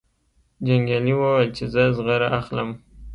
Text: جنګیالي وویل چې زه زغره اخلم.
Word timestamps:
جنګیالي 0.65 1.13
وویل 1.17 1.49
چې 1.57 1.63
زه 1.73 1.81
زغره 1.97 2.27
اخلم. 2.39 2.69